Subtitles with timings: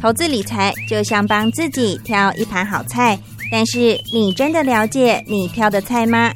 [0.00, 3.18] 投资理财就像帮自己挑一盘好菜，
[3.52, 6.32] 但是你真的了解你挑的菜吗？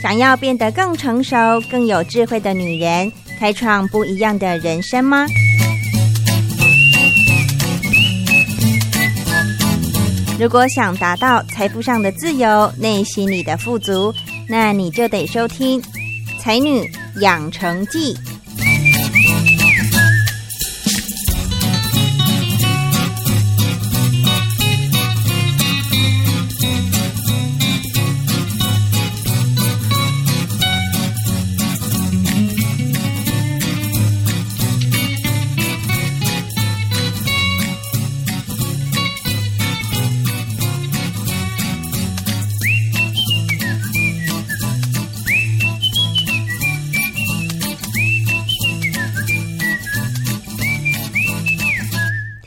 [0.00, 1.36] 想要变得更成熟、
[1.68, 5.26] 更有智慧的女人，开创不一样的人生吗？
[10.38, 14.14] 如果想达到财富上的自由、内心里的富足，
[14.48, 15.82] 那你就得收听
[16.38, 16.88] 《才女
[17.20, 18.14] 养成记》。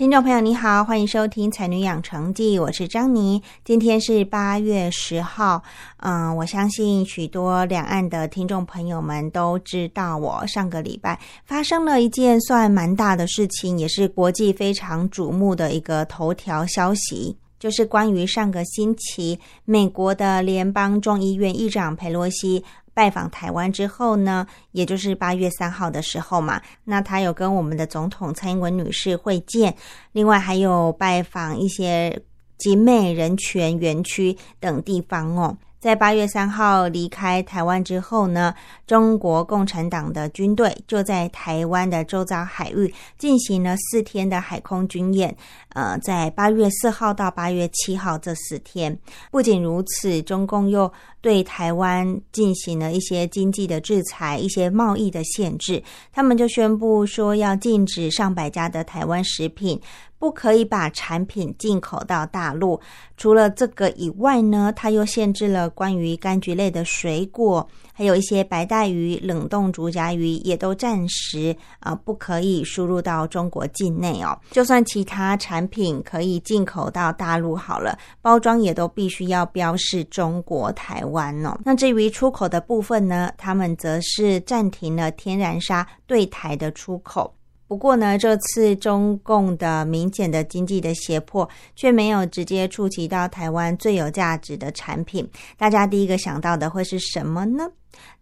[0.07, 3.43] 听众朋友，你好，欢迎收听《才女养成记》，我是张妮。
[3.65, 5.61] 今天是八月十号，
[5.97, 22.63] 嗯，我相信许多两岸的听众朋友们都知道，我上个礼拜发生了一件算蛮大的事情，也是国际非常瞩目的一个头条消息，就是关于上个星期美国的联邦众议院议长佩洛西。
[22.97, 29.75] 拜访台湾之后呢，也就是八月三号的时候嘛，那他有跟我们的总统蔡英文女士会见，
[30.13, 32.19] 另外还有拜访一些
[32.57, 35.55] 集美人权园区等地方哦。
[35.79, 38.51] 在八月三号离开台湾之后呢，
[38.87, 45.33] 中国共产党的军队就在台湾的周遭海域进行了四天的海空军演。
[45.75, 48.97] 呃，在八月四号到八月七号这四天，
[49.29, 50.91] 不仅如此，中共又
[51.27, 55.83] 对台湾进行了一些经济的制裁、一些贸易的限制。
[56.13, 59.77] 他们就宣布说，要禁止上百家的台湾食品。
[60.19, 62.79] 不可以把产品进口到大陆。
[63.17, 74.35] 除了这个以外呢，它又限制了关于柑橘类的水果，还有一些白带鱼、冷冻竹荚鱼，也都暂时啊不可以输入到中国境内哦。
[74.49, 81.59] 就算其他产品可以进口到大陆好了，包装也都必须要标示中国台湾哦。
[81.63, 87.33] 那至于出口的部分呢，他们则是暂停了天然砂对台的出口。
[87.67, 95.29] 不过呢，这次中共的明显的经济的胁迫，却没有直接触及到台湾最有价值的产品。
[95.57, 97.69] 大家第一个想到的会是什么呢？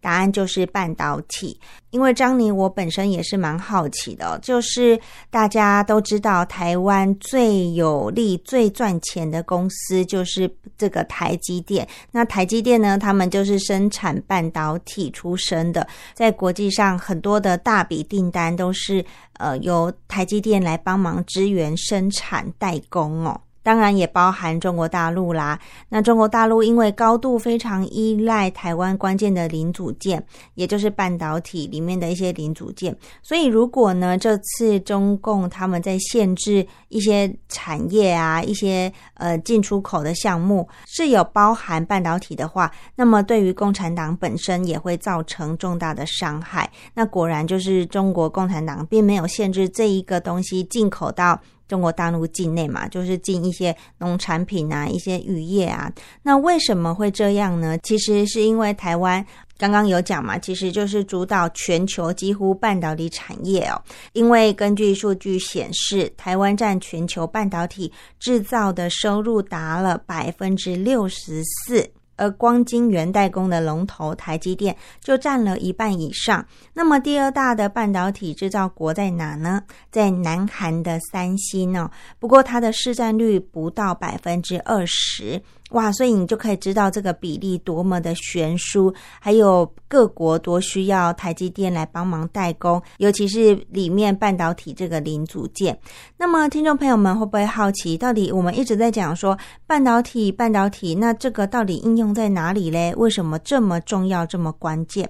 [0.00, 1.58] 答案就是半导体，
[1.90, 4.98] 因为张妮我本身也是蛮好奇的，就是
[5.30, 11.86] 大家都知道台湾最有利、最赚钱的公司就是这个台积电。
[12.10, 19.04] 那台积电呢，他们就是生产半导体出身的，在国际上很多的大笔订单都是
[19.38, 23.40] 呃由台积电来帮忙支援生产代工哦。
[23.66, 25.58] 当然也包含中国大陆啦。
[25.88, 46.70] 那中国大陆因为高度非常依赖台湾关键的零组件，也就是半导体里面的一些零组件，所以如果呢这次中共他们在限制一些产业啊、一些呃进出口的项目是有包含半导体的话，那么对于共产党本身也会造成重大的伤害。
[46.94, 51.36] 那果然就是中国共产党并没有限制这一个东西进口到。
[51.68, 55.92] 中国大陆境内嘛，就是进一些农产品啊，一些渔业啊。
[56.22, 57.76] 那为什么会这样呢？
[57.78, 59.24] 其实是因为台湾
[59.58, 63.82] 刚刚有讲嘛，其实就是主导全球几乎半导体产业哦。
[64.12, 71.90] 因为根据数据显示，台湾占全球半导体制造的收入达了百分之六十四。
[72.16, 76.44] 而光晶圆代工的龙头台积电就占了一半以上。
[76.74, 79.62] 那么第二大的半导体制造国在哪呢？
[79.90, 81.90] 在南韩的三星哦。
[82.18, 85.42] 不过它的市占率不到百分之二十。
[85.70, 95.76] 哇，所以你就可以知道这个比例多么的悬殊，还有各国多需要台积电来帮忙代工，尤其是里面半导体这个零组件。
[96.16, 99.36] 那么，听众朋友们会不会好奇，到底我们一直在讲说
[99.66, 102.94] 半导体，半导体，那这个到底应用在哪里嘞？
[102.96, 105.08] 为什么这么重要，这么关键？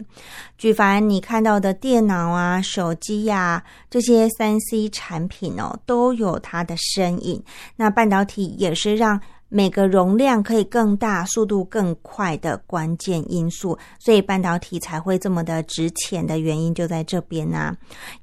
[0.56, 7.42] 举凡你看到的电脑啊、手机呀这些三 C 产品哦，都有它的身影。
[7.76, 9.20] 那半导体也是让
[9.56, 17.74] 每个容量可以更大、速度更快的关键因素，所以半导体才会这么的值钱的原因就在这边呐。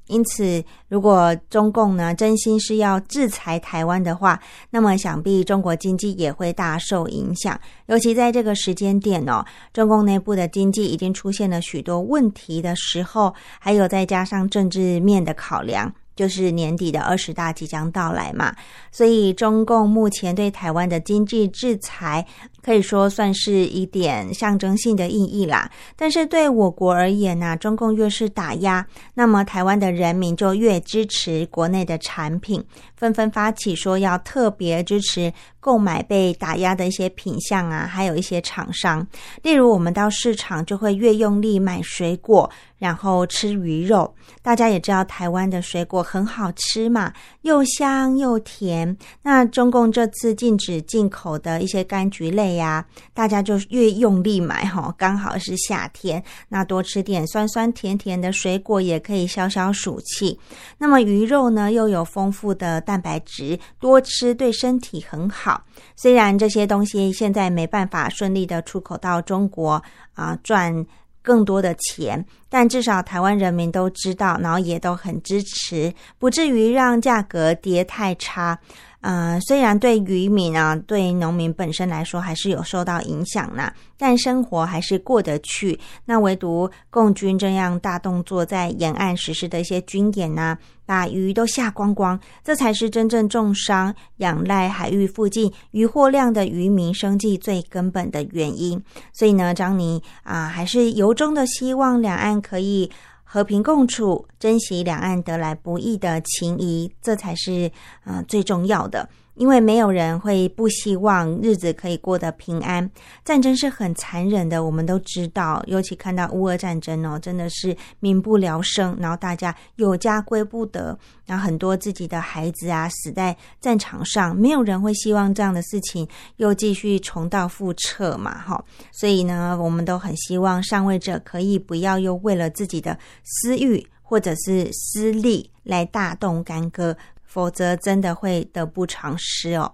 [0.05, 4.39] 因此，如果中共呢真心是要制裁台湾的话，
[4.69, 7.59] 那么想必中国经济也会大受影响。
[7.87, 9.43] 尤其在这个时间点哦，
[9.73, 15.91] 中共内部的经济已经出现了许多问题的时候，还有再加上政治面的考量。
[16.15, 18.55] 就是年底的二十大即将到来嘛，
[18.91, 22.25] 所以中共目前对台湾的经济制裁
[22.61, 25.69] 可以说算是一点象征性的意义啦。
[25.95, 32.63] 但是对我国而言呢，中共越是打压，那么台湾的人民就越支持国内的产品，
[32.95, 39.05] 纷纷发起说要特别支持购买被打压的一些品相啊，还有一些厂商，
[39.41, 42.49] 例如我们到市场就会越用力买水果。
[42.83, 47.13] 然后吃鱼肉，大家也知道台湾的水果很好吃嘛，
[47.43, 48.97] 又香又甜。
[49.21, 54.93] 那中共这次禁止进口的一些柑橘类呀，大家就越用力买哈。
[54.97, 60.37] 刚好是夏天，那多吃点酸酸甜甜的水果也可以消消暑气。
[60.77, 65.63] 那么鱼肉呢，又有丰富的蛋白质，多吃对身体很好。
[65.95, 69.81] 虽然这些东西现在没办法顺利的出口到中国
[70.15, 70.85] 啊，赚。
[71.23, 78.59] 更多的钱，但至少台湾人民都知道，然后也都很支持，不至于让价格跌太差。
[79.05, 85.77] 嗯，虽然对渔民啊，对农民本身来说还是有受到影响呢，但生活还是过得去。
[86.05, 98.81] 那唯独共军这样大动作，在沿岸实施的一些军演呐，把鱼都下光光，这才是真正重伤、仰赖海域附近渔获量的渔民生计最根本的原因。
[99.11, 102.89] 所以呢，张妮啊，还是由衷的希望两岸可以。
[103.33, 107.71] 和平共处，珍惜两岸得来不易的情谊，这才是
[108.05, 109.09] 嗯最重要的。
[109.35, 112.89] 因为没有人会不希望日子可以过得平安。
[113.25, 115.63] 战争是很残忍的，我们都知道。
[115.67, 126.07] 尤其看到乌俄战争哦，真的是民不聊生，然后大家有家归不得，然后很多自己的孩子啊死在战场上，没有人会希望这样的事情
[126.37, 128.63] 又继续重蹈覆辙嘛，哈。
[128.91, 136.95] 所以呢，我们都很希望上位者可以不要又为了自己的私欲或者是私利来大动干戈。
[137.33, 139.73] 否则真的会得不偿失哦。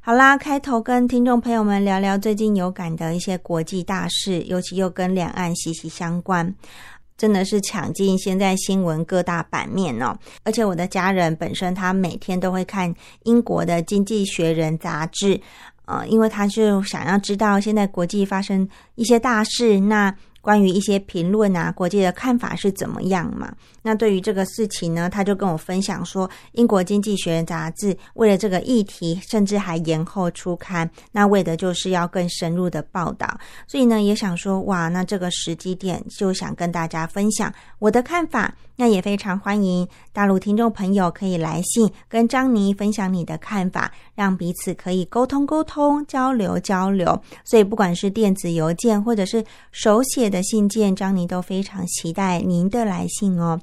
[0.00, 6.54] 好啦，开头跟听众朋友们聊聊最近有感的一些国际大事，尤其又跟两岸息息相关，
[7.16, 10.16] 真的是抢进现在新闻各大版面哦。
[10.44, 12.94] 而且我的家人本身他每天都会看
[13.24, 15.40] 英国的《经济学人》杂志，
[15.86, 20.14] 呃，因为他就想要知道现在国际发生一些大事，那。
[20.42, 23.50] 关于一些评论啊，国际的看法是怎么样嘛？
[23.80, 33.26] 那对于这个事情呢，他就跟我分享说，英国经济学人杂志为了这个议题，甚至还延后出刊，那为的就是要更深入的报道。
[33.66, 38.52] 所以呢，也想说，哇，那这个时机点就想跟大家分享我的看法。
[38.74, 47.20] 那也非常欢迎大陆听众朋友可以来信跟张妮分享你的看法，让彼此可以沟通沟通、交流交流。
[47.44, 53.60] 所以不管是电子邮件或者是手写的信件，张妮都非常期待您的来信哦。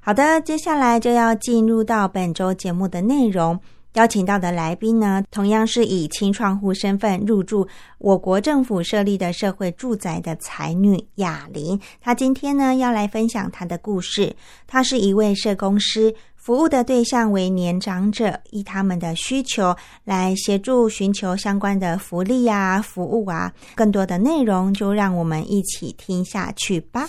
[0.00, 3.58] 好的，接下来就要进入到本周节目的内容。
[3.94, 7.68] 邀请到的来宾呢，同样是以清创户身份入住
[7.98, 11.78] 我国政府设立的社会住宅的才女雅玲。
[12.00, 14.34] 她今天呢要来分享她的故事。
[14.66, 23.52] 她是一位社工师，服务的对象为年长者，以他们的需求来协助寻求相关的福利啊、服务啊。
[23.76, 27.06] 更多的内容就让我们一起听下去吧。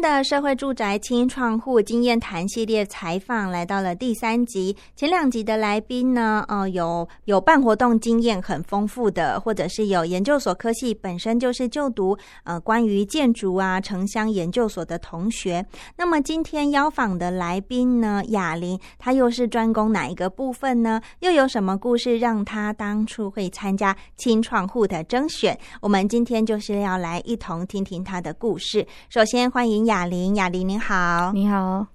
[0.00, 4.76] 的社会住宅轻创户经验谈系列采访来到了第三集。
[4.96, 15.64] 前两集的来宾呢，呃，有有办活动经验很丰富的，或者是有研究所科系本身就是就读呃关于建筑啊城乡研究所的同学。
[15.96, 21.00] 那么今天邀访的来宾呢，雅玲，她又是专攻哪一个部分呢？
[21.20, 25.58] 又有什么故事让她当初会参加轻创户的征选？
[25.80, 28.86] 我们今天就是要来一同听听她的故事。
[29.08, 29.42] 首先。
[29.52, 31.86] 欢迎雅玲，雅玲您好，你好，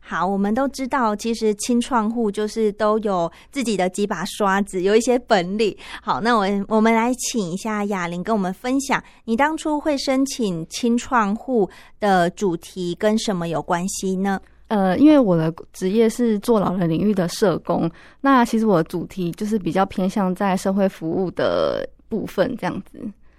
[0.00, 5.76] 好，我们都知道，其实清创户就是都有自己的几把刷子，有一些本领。
[6.02, 11.68] 好，那我我们来请一下雅玲跟我们分享，你当初会申请清创户
[12.00, 14.40] 的主题跟什么有关系呢？
[14.68, 17.88] 呃，因为我的职业是做老人领域的社工，
[18.20, 22.98] 那其实我的主题就是比较偏向在社会服务的部分这样子。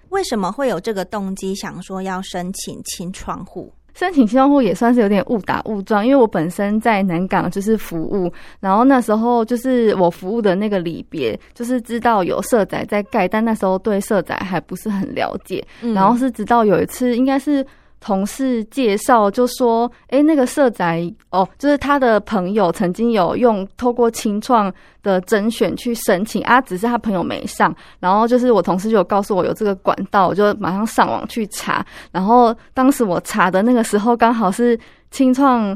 [0.09, 3.73] 为什么会有这个动机，想说要申请清创户？
[3.95, 17.65] 申请新用户也算是有点误打误撞，因为我本身在南港就是服务，然后那时候就是我服务的那个里别，就是知道有社宅在盖，但那时候对社宅还不是很了解，然后是直到有一次应该是。
[18.05, 24.71] 同事介绍就说：“哎，那个社宅哦，就是他的朋友曾经有用透过清创
[25.01, 27.75] 的甄选去申请啊，只是他朋友没上。
[27.99, 31.83] 然后就是我同事就有告诉我有这个管道，我就马上上网去查。
[32.11, 35.75] 然后当时我查的那个时候，刚好是清创。”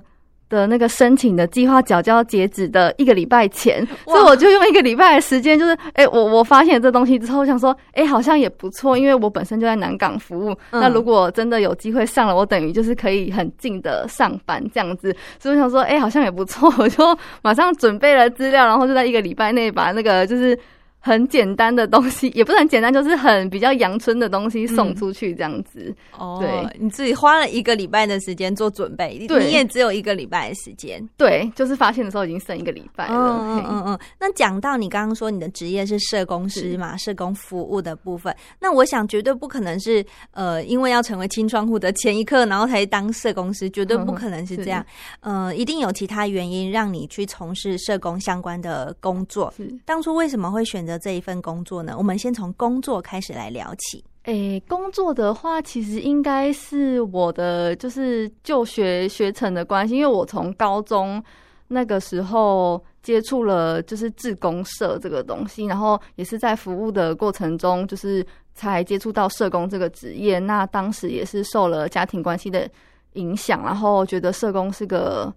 [0.50, 20.58] 的那个申请的计划缴交截止的一个礼拜前，所以我就用一个礼拜的时间，就是哎，我我发现这东西之后，想说，哎，好像也不错，因为我本身就在南港服务，那如果真的有机会上了，我等于就是可以很近的上班这样子，所以我想说，哎，好像也不错， 我就马上准备了资料，然后就在一个礼拜内把那个就是。
[21.00, 25.96] 很简单的东西， 也不是很简单，就是很比较阳春的东西送出去这样子。
[26.18, 31.01] 哦，对，你自己花了一个礼拜的时间做准备，你也只有一个礼拜的时间。
[31.18, 33.13] 对，就是发现的时候已经剩一个礼拜了。
[33.15, 34.00] 嗯嗯嗯。
[34.20, 44.86] 那讲到你刚刚说你的职业是社工师嘛，社工服务的部分，那我想绝对不可能是呃，因为要成为清窗户的前一刻，然后才当社工师，绝对不可能是这样。
[45.22, 49.53] 呃，一定有其他原因让你去从事社工相关的工作。
[49.86, 50.88] 当初为什么会选择？
[50.89, 54.03] 的这一份工作呢，我们先从工作开始来聊起。
[54.24, 61.24] 诶，工作的话，其实应该是我的就是就学学成的关系，因为我从高中
[61.67, 70.38] 那个时候接触了就是志工社这个东西，然后也是在服务的过程中，就是才接触到社工这个职业。
[70.38, 72.69] 那当时也是受了家庭关系的
[73.13, 75.34] 影响，然后觉得社工是个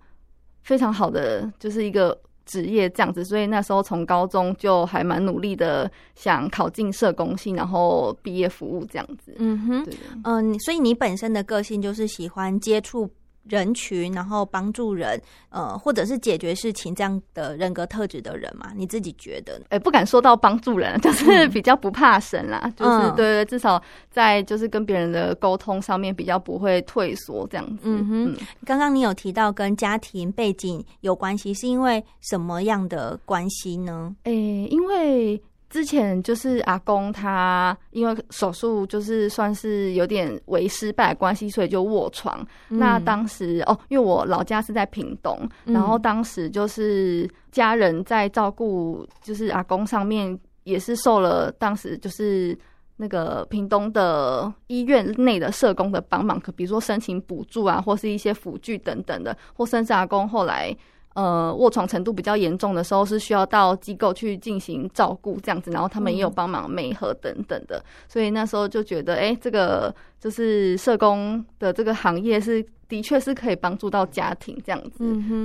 [0.63, 2.19] 非常好的，就是一个。
[2.45, 9.35] 职业这样子，所以那时候从高中就还蛮努力的，想考进社工系，然后毕业服务这样子。
[9.39, 9.87] 嗯哼，
[10.25, 13.11] 嗯，所以你本身的个性就是喜欢接触。
[13.45, 15.21] 人群，然后帮助人，
[15.51, 18.73] 呃，或者是解决事情这样的人格特质的人嘛？
[18.77, 19.61] 你自己觉得？
[19.69, 27.83] 哎，不敢说到帮助人， 就是比较不怕神啦，就是对对，至少在就是跟别人的沟通上面比较不会退缩这样子。
[27.85, 34.15] 嗯哼，刚刚你有提到跟家庭背景有关系，是因为什么样的关系呢？
[34.25, 35.43] 哎，因为。
[35.73, 42.47] 之前就是阿公他因为手术就是算是有点为失败关系，所以就卧床。
[42.69, 52.55] 那当时哦，因为我老家是在屏东，然后当时就是家人在照顾，就是阿公上面也是受了当时就是
[52.99, 60.77] 那个屏东的医院内的社工的帮忙，可比如说申请补助啊，或是一些辅具等等的，或甚至阿公后来。
[61.15, 72.65] 呃，卧床程度比较严重的时候，是需要到机构去进行照顾这样子，然后他们也有帮忙美合等等的，所以那时候就觉得，哎，这个就是社工的这个行业是。
[72.93, 74.99] 的确是可以帮助到家庭这样子，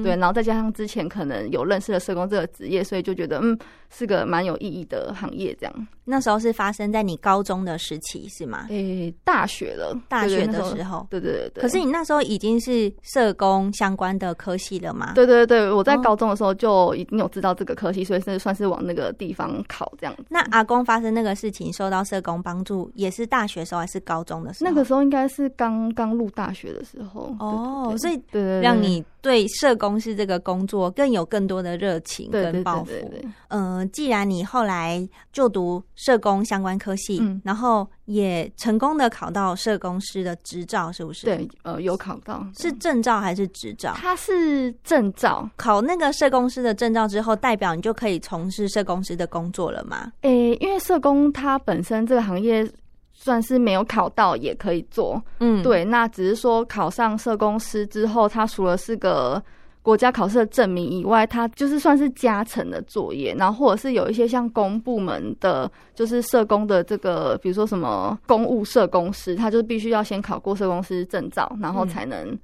[0.04, 3.58] 对，然后再加上之前可能有认识了社工这个职业，所以就觉得嗯
[3.89, 5.56] 是个蛮有意义的行业。
[5.58, 8.66] 这样，那时候是发生在你高中的时期是吗？
[8.68, 11.62] 诶，大学了，大学的时候，对对对对。
[11.62, 15.13] 可是你那时候已经是社工相关的科系了吗？
[15.16, 20.13] 对对对，我在高中的时候就已经有知道这个科系，所以是算是往那个地方考这样。
[20.27, 24.70] 那阿公发生那个事情，受到社工帮助，也是大学时候还是高中的时候？
[24.70, 27.34] 那个时候应该是刚刚入大学的时候。
[27.39, 28.22] 哦，所以
[28.62, 32.91] 让你对社工是这个工作更有更多的热情跟抱负。
[33.50, 41.25] 嗯，既然你后来就读社工相关科系，然后也成功的考到社工师的执照，是不是？
[41.25, 43.94] 对，呃，有考到，是证照还是执照？
[43.96, 45.50] 它是证照。
[45.56, 50.12] 考那个社工师的证照之后，代表你就可以从事社工师的工作了吗？
[50.22, 52.70] 诶，因为社工它本身这个行业。
[53.28, 59.44] 算是没有考到也可以做，嗯，对，那只是说考上社公司之后，它除了是个
[59.82, 72.40] 国家考试的证明以外，它就是算是加成的作业，然后或者是有一些像公部门的，就是社工的这个，比如说什么公务社工师，他就必须要先考过社工师证照，然后才能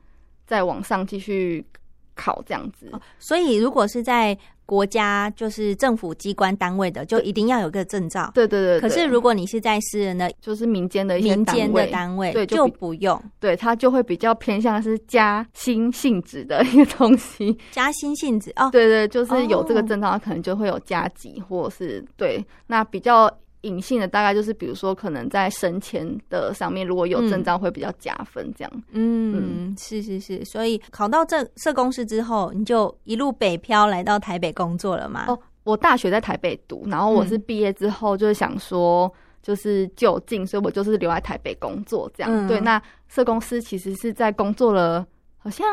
[0.46, 1.66] 再往上继续
[2.14, 2.92] 考这样子。
[3.20, 8.32] 所以如果是在国家就是政府机关单位的，就一定要有个证照。
[8.34, 8.80] 对对对。
[8.80, 13.22] 可是如果你是在私人的，就是民间的一些民间的单位，对，就不用。
[13.40, 17.58] 对，它就会比较偏向是加薪性质的一个东西。
[17.72, 18.70] 加薪性质哦。
[18.72, 23.32] 对对，就是有这个证照，它可能就会有加级，或者是对，那比较。
[23.64, 28.84] 隐性的大概就是，比如说可能在升迁的上面，如果有证照会比较加分，这样。
[28.92, 35.26] 嗯，是是是，所以考到这社工师之后，你就一路北漂来到台北工作了吗？
[35.28, 39.14] 哦，我大学在台北读，然后我是毕业之后就是想说。
[39.46, 42.32] 就是就近，所以我就是留在台北工作这样。
[42.34, 45.06] 嗯对，那社公司其实是在工作了
[45.38, 45.66] 好像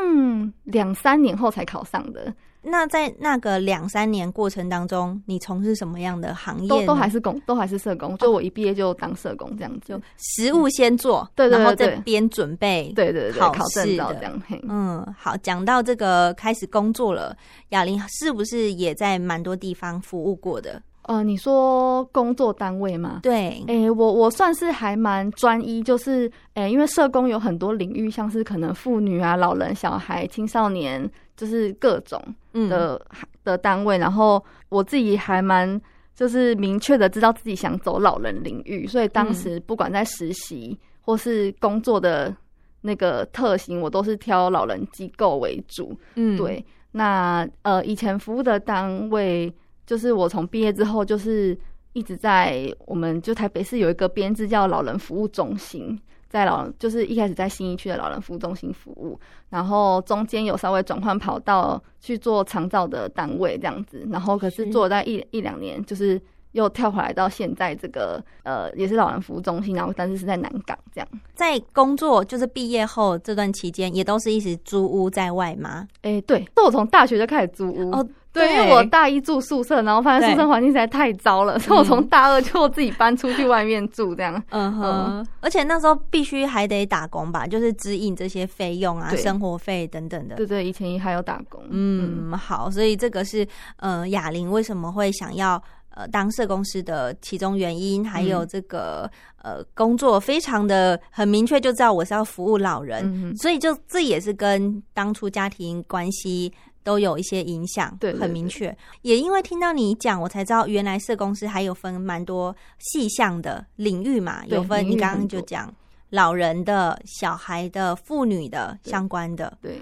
[0.64, 6.69] 两三年后才考上的，那在那个两三年过程当中，你从事什么样的行业？
[6.69, 8.17] 都都还是工，都还是社工。
[8.19, 9.95] 就我一毕业就当社工这样子。
[9.95, 12.93] 就实务先做，对对对然后这边准备。
[12.95, 14.43] 对对对，考试的这样。
[14.69, 17.37] 嗯，好，讲到这个开始工作了，
[17.71, 20.83] 雅玲是不是也在蛮多地方服务过的？
[21.02, 23.21] 呃，你说工作单位吗？
[23.23, 33.00] 对，诶、我我算是还蛮专一，就是诶、因为社工有很多领域，像是可能妇女啊、老人、小孩、青少年，就是各种嗯，的、
[33.42, 33.99] 的单位。
[33.99, 35.80] 然后我自己还蛮
[36.14, 42.35] 就是明确的知道自己想走老人领域，所以当时不管在实习或是工作的
[42.83, 45.99] 那个特型，我都是挑老人机构为主。
[46.14, 49.52] 嗯，对，那呃，以前服务的单位，
[49.90, 51.59] 就是我从毕业之后，就是
[51.94, 59.18] 一直在我们就台北市有一个编制叫老人服务中心，在老就是一开始在新一区的老人服务中心服务，
[59.49, 71.09] 然后中间有稍微转换跑道去做长照的单位这样子，然后可是是做了一一两年，就是又跳回来到现在这个呃也是老人服务中心，然后但是是在南港这样。
[71.35, 75.88] 在工作就是毕业后这段期间，也都是一直租屋在外吗？
[76.02, 84.40] 诶、对，是我从大学就开始租屋哦对，因为我大一住宿舍，然后发现宿舍环境实在太糟了， 所以我从大二就自己搬出去外面住，这样。
[84.50, 90.37] 嗯哼，而且那时候必须还得打工吧，就是支应这些费用啊、生活费等等的。
[90.37, 91.60] 对对，以前还有打工。
[91.70, 93.46] 嗯，好，所以这个是
[93.78, 95.60] 呃雅玲为什么会想要
[95.92, 99.10] 呃当社工师的其中原因，还有嗯这个、
[99.42, 106.52] 呃工作非常的很明确，就知道我是要服务老人，所以就这也是跟当初家庭关系。
[106.82, 108.76] 都有一些影响，对对很明确。
[109.02, 114.87] 也因为听到你讲，我才知道原来社公司还有分蛮多细项的领域嘛，有分。
[114.87, 115.72] 你刚刚就讲
[116.10, 119.80] 老人的、小孩的、妇女的相关的，对，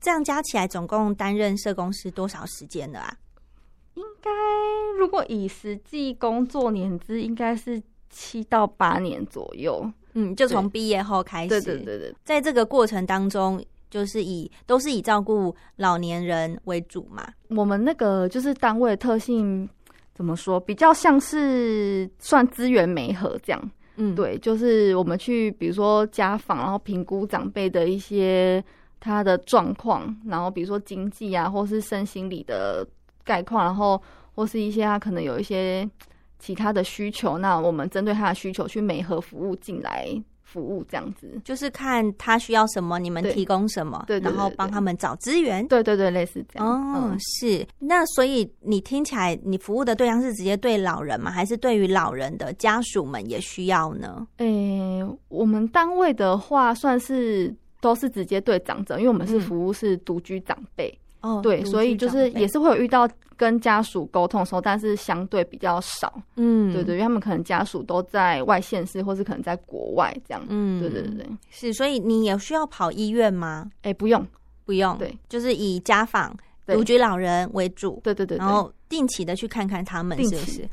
[0.00, 3.14] 这样加起来总共担任社工师多少时间的啊？
[3.94, 4.30] 应该
[4.98, 9.90] 如果以实际工作年资，应该是七到八年左右。
[10.18, 17.26] 嗯，就从毕业后开始，对对对对在这个过程当中，就是以都是以照顾老年人为主嘛。
[17.48, 19.68] 我们那个就是单位的特性
[20.14, 23.70] 怎么说，比较像是算资源媒合这样。
[23.96, 28.62] 嗯，对，就是我们去比如说家访，然后评估长辈的一些
[29.00, 32.86] 他的状况，然后比如说经济啊，或是身心理的
[33.24, 34.00] 概况，然后
[34.34, 35.88] 或是一些他可能有一些
[36.38, 40.08] 其他的需求，那我们针对他的需求去媒合服务进来
[40.46, 41.38] 服务这样子。
[41.44, 45.66] 就是看他需要什么，你们提供什么，对对对然后帮他们找资源。
[45.66, 46.66] 对对对，类似这样。
[46.66, 47.66] 哦，嗯是。
[47.78, 51.30] 那所以你听起来，你服务的对象是直接对老人吗？
[51.30, 54.26] 还是对于老人的家属们也需要呢？
[54.38, 60.96] 诶、我们单位的话，算是都是直接对长者，因为我们是嗯服务是独居长辈。
[61.26, 66.12] 哦对，所以就是也是，会有遇到跟家属沟通的时候，但是相对比较少。
[66.36, 70.42] 嗯，对对，因为他们可能家属都在外县市，或是可能在国外这样。
[70.48, 71.72] 嗯，对对对对，是。
[71.72, 73.70] 所以你也需要跑医院吗？
[73.82, 74.26] 哎、不用，
[74.64, 76.34] 不用，对，就是以家访
[76.64, 78.00] 对独居老人为主。
[78.02, 80.46] 对对对对，然后定期的去看看他们是不？
[80.46, 80.68] 是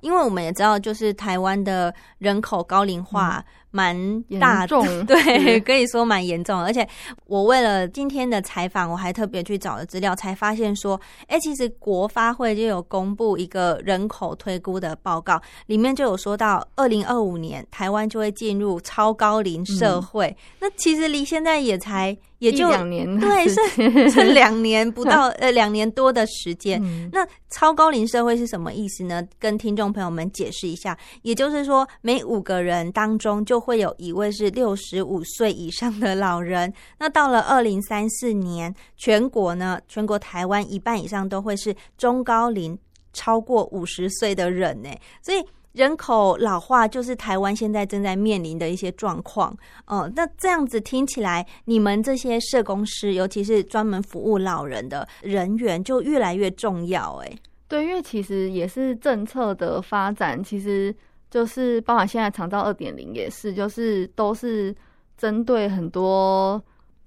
[0.00, 3.42] 因为我们也知道，就是台湾的人口高龄化
[3.74, 6.60] 蛮大的， 严重对，可以说蛮严重。
[6.62, 6.88] 而且
[7.26, 20.34] 我为了今天的采访，我还特别去找了资料，才发现说，哎，其实国发会就有公布一个人口推估的报告，里面就有说到，二零二五年台湾就会进入超高龄社会。
[20.60, 26.80] 那其实离现在也才也就两年，对，是是两年不到， 呃，两年多的时间。
[26.84, 29.22] 嗯那超高龄社会是什么意思呢？
[29.38, 36.72] 跟听众朋友们解释一下，也就是说，每五个人当中就会有一位是六十五岁以上的老人。
[36.98, 42.78] 那到了二零三四年，全国呢，全国台湾一半以上都会是中高龄，
[43.12, 44.90] 超过五十岁的人呢。
[45.22, 45.42] 所以。
[45.74, 49.52] 人口老化就是台湾现在正在面临的一些状况，
[49.86, 57.32] 嗯、那这样子听起来，你们这些社工师，尤其是专门服务老人的人员，就越来越重要、哎，
[57.66, 60.94] 对，因为其实也是政策的发展，其实
[61.34, 64.72] 就是包含现在长照二点零也是，就是都是
[65.18, 66.62] 针对很多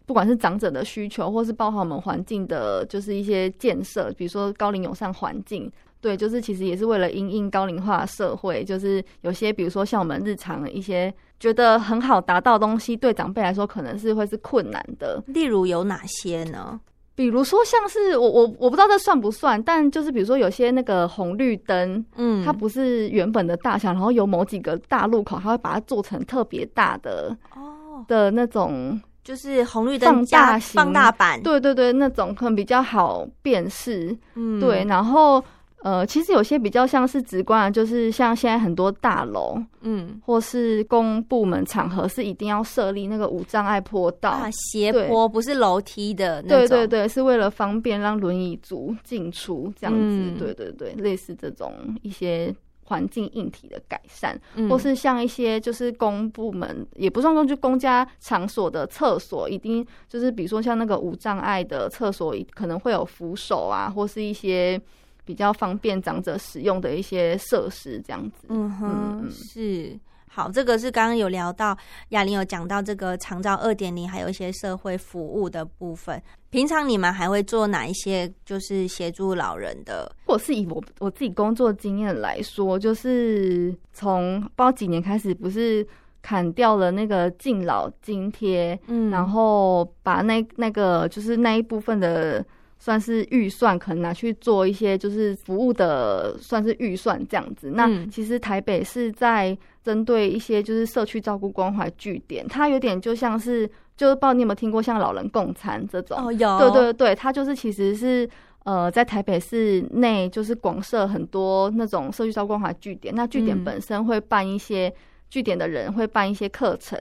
[0.05, 5.71] 不管是长者的需求，或是包含我们环境的，就是一些建设，比如说高龄友善环境。
[6.01, 15.23] 对，就是其实也是为了因应高龄化社会，就是有些比如说像我们日常一些觉得很好达到的东西，对长辈来说可能是会是困难的。
[15.27, 16.77] 例如有哪些呢？
[17.17, 34.15] 比如说像是我我我不知道这算不算，但就是比如说有些那个红绿灯，嗯，它不是原本的大小，然后有某几个大路口，它会把它做成特别大的哦，的那种，就是红绿灯放大型放大版，对对对，那种可能比较好辨识。
[34.35, 35.43] 嗯，对，然后
[35.83, 44.31] 呃，其实有些比较像是直观的，就是像现在很多大楼嗯，或是公部门场合是一定要设立那个无障碍坡道。
[44.31, 49.99] 啊，斜坡不是楼梯的那种，对对对，是为了方便让轮椅族进出这样子。
[50.01, 64.79] 嗯对对对，类似这种一些环境硬体的改善，嗯或是像一些就是公部门也不算公，就公家场所的厕所，一定就是比如说像那个无障碍的厕所，可能会有扶手啊，或是一些
[65.27, 68.47] 比较方便长者使用的一些设施这样子。
[68.47, 69.99] 嗯哼，是。
[70.29, 71.75] 好，这个是刚刚有聊到，
[72.09, 76.21] 雅玲有讲到这个长照二点零，还有一些社会服务的部分。
[76.51, 80.11] 平常你们还会做哪一些，就是协助老人的？
[80.27, 85.85] 或是以我我自己工作经验来说，就是从不知道几年开始，不是
[86.21, 92.45] 砍掉了那个敬老津贴，嗯然后把那那个就是那一部分的
[92.87, 97.71] 算是预算，可能拿去做一些就是服务的算是预算这样子。
[97.71, 108.29] 那嗯其实台北是在针对一些就是社区照顾关怀据点，它有点就像是就是不知道你有没有听过像老人共餐这种，哦，有，对对对，它就是其实是
[108.63, 114.93] 呃，在台北市内就是广设很多那种社区照顾关怀据点，那据点嗯本身会办一些
[115.29, 116.97] 据点的人会办一些课程。